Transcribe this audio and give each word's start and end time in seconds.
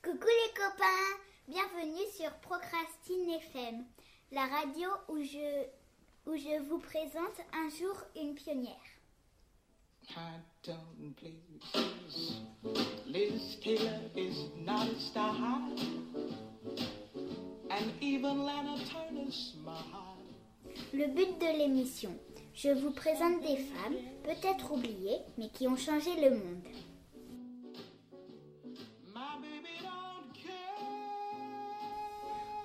Coucou 0.00 0.28
les 0.28 0.54
copains, 0.54 1.18
bienvenue 1.48 2.06
sur 2.16 2.30
Procrastine 2.42 3.30
FM, 3.30 3.84
la 4.30 4.46
radio 4.46 4.88
où 5.08 5.18
je 5.24 6.62
vous 6.68 6.78
présente 6.78 7.40
un 7.52 7.68
jour 7.68 7.96
une 8.14 8.36
pionnière. 8.36 8.99
High 10.08 10.40
tone 10.62 11.14
places. 11.16 12.40
Liz 13.06 13.56
Taylor 13.62 14.00
is 14.16 14.36
not 14.56 14.88
a 14.88 14.98
star 14.98 15.32
high, 15.32 15.72
and 17.70 17.92
even 18.00 18.44
Lana 18.44 18.76
Turner 18.88 19.30
smile. 19.30 20.16
Le 20.92 21.06
but 21.06 21.38
de 21.40 21.58
l'émission, 21.58 22.16
je 22.54 22.70
vous 22.70 22.90
présente 22.92 23.40
des 23.42 23.56
femmes, 23.56 23.96
peut-être 24.24 24.72
oubliées, 24.72 25.20
mais 25.38 25.48
qui 25.50 25.66
ont 25.68 25.76
changé 25.76 26.10
le 26.20 26.30
monde. 26.30 26.66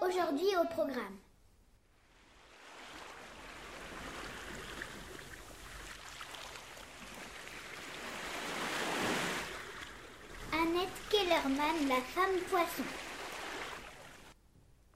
Aujourd'hui 0.02 0.56
au 0.62 0.68
programme. 0.68 1.18
Annette 10.54 10.90
Kellerman, 11.36 11.90
la 11.90 12.02
femme 12.02 12.40
poisson. 12.50 12.84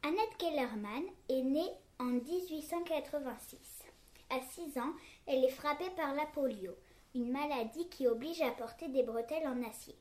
Annette 0.03 0.37
Kellerman 0.37 1.03
est 1.27 1.41
née 1.41 1.69
en 1.99 2.05
1886. 2.05 3.83
À 4.29 4.39
6 4.39 4.79
ans, 4.79 4.93
elle 5.27 5.43
est 5.43 5.49
frappée 5.49 5.89
par 5.97 6.13
la 6.13 6.25
polio, 6.27 6.77
une 7.13 7.31
maladie 7.31 7.89
qui 7.89 8.07
oblige 8.07 8.41
à 8.41 8.51
porter 8.51 8.87
des 8.87 9.03
bretelles 9.03 9.47
en 9.47 9.61
acier. 9.67 9.97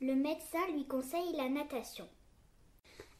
Le 0.00 0.14
médecin 0.14 0.66
lui 0.72 0.86
conseille 0.86 1.36
la 1.36 1.50
natation. 1.50 2.08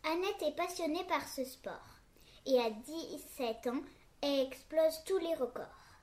Annette 0.05 0.43
est 0.47 0.57
passionnée 0.57 1.05
par 1.05 1.29
ce 1.29 1.45
sport 1.45 2.01
et 2.47 2.59
à 2.59 2.71
17 2.71 3.67
ans, 3.67 3.83
elle 4.23 4.47
explose 4.47 5.05
tous 5.05 5.19
les 5.19 5.35
records. 5.35 5.99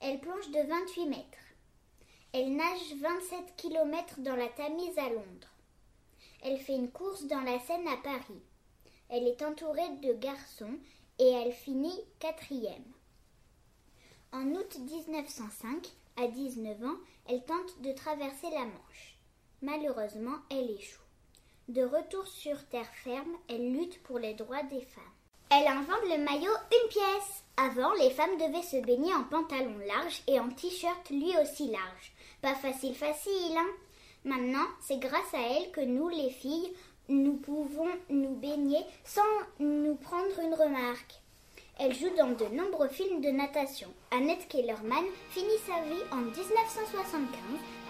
Elle 0.00 0.18
plonge 0.18 0.50
de 0.50 0.66
28 0.66 1.06
mètres. 1.06 1.53
Elle 2.36 2.56
nage 2.56 2.96
27 3.00 3.54
km 3.56 4.18
dans 4.18 4.34
la 4.34 4.48
Tamise 4.48 4.98
à 4.98 5.08
Londres. 5.08 5.54
Elle 6.42 6.58
fait 6.58 6.74
une 6.74 6.90
course 6.90 7.26
dans 7.26 7.42
la 7.42 7.60
Seine 7.60 7.86
à 7.86 7.96
Paris. 7.98 8.42
Elle 9.08 9.28
est 9.28 9.40
entourée 9.40 9.88
de 10.02 10.12
garçons 10.14 10.74
et 11.20 11.28
elle 11.28 11.52
finit 11.52 11.96
quatrième. 12.18 12.92
En 14.32 14.46
août 14.46 14.78
1905, 14.80 15.86
à 16.16 16.26
19 16.26 16.84
ans, 16.84 16.96
elle 17.28 17.44
tente 17.44 17.80
de 17.82 17.92
traverser 17.92 18.50
la 18.50 18.64
Manche. 18.64 19.16
Malheureusement, 19.62 20.38
elle 20.50 20.72
échoue. 20.72 20.98
De 21.68 21.84
retour 21.84 22.26
sur 22.26 22.66
terre 22.66 22.92
ferme, 23.04 23.36
elle 23.48 23.72
lutte 23.72 24.02
pour 24.02 24.18
les 24.18 24.34
droits 24.34 24.64
des 24.64 24.82
femmes. 24.82 25.04
Elle 25.50 25.68
invente 25.68 26.02
le 26.02 26.24
maillot 26.24 26.52
une 26.72 26.88
pièce. 26.88 27.43
Avant, 27.56 27.92
les 27.94 28.10
femmes 28.10 28.36
devaient 28.36 28.62
se 28.62 28.84
baigner 28.84 29.14
en 29.14 29.24
pantalon 29.24 29.76
large 29.86 30.22
et 30.26 30.40
en 30.40 30.48
t-shirt 30.48 31.08
lui 31.10 31.32
aussi 31.40 31.68
large. 31.68 32.12
Pas 32.42 32.54
facile 32.54 32.94
facile, 32.94 33.56
hein 33.56 33.70
Maintenant, 34.24 34.66
c'est 34.80 34.98
grâce 34.98 35.34
à 35.34 35.40
elle 35.40 35.70
que 35.70 35.82
nous, 35.82 36.08
les 36.08 36.30
filles, 36.30 36.72
nous 37.08 37.34
pouvons 37.34 37.88
nous 38.08 38.34
baigner 38.34 38.80
sans 39.04 39.22
nous 39.60 39.94
prendre 39.96 40.40
une 40.42 40.54
remarque. 40.54 41.20
Elle 41.78 41.94
joue 41.94 42.10
dans 42.16 42.30
de 42.30 42.54
nombreux 42.54 42.88
films 42.88 43.20
de 43.20 43.30
natation. 43.30 43.88
Annette 44.10 44.48
Kellerman 44.48 45.04
finit 45.30 45.58
sa 45.66 45.82
vie 45.82 46.02
en 46.10 46.22
1975 46.22 47.28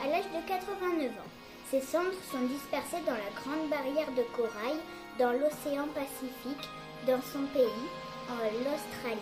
à 0.03 0.08
l'âge 0.08 0.24
de 0.24 0.48
89 0.48 1.10
ans. 1.10 1.30
Ses 1.70 1.80
cendres 1.80 2.10
sont 2.32 2.41
dispersées 2.48 3.04
dans 3.06 3.12
la 3.12 3.30
grande 3.41 3.69
barrière 3.70 4.10
de 4.12 4.22
corail 4.34 4.76
dans 5.19 5.32
l'océan 5.32 5.86
Pacifique, 5.94 6.69
dans 7.06 7.22
son 7.22 7.47
pays, 7.53 7.88
en 8.28 8.44
l'Australie. 8.64 9.20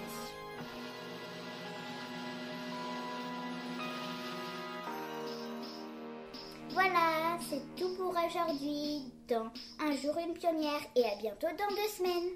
Voilà, 6.71 7.39
c'est 7.49 7.63
tout 7.77 7.95
pour 7.97 8.11
aujourd'hui. 8.11 9.13
Dans 9.29 9.51
un 9.81 9.93
jour 9.97 10.17
une 10.19 10.35
pionnière 10.35 10.81
et 10.97 11.05
à 11.05 11.17
bientôt 11.17 11.49
dans 11.49 11.75
deux 11.75 11.89
semaines. 11.89 12.33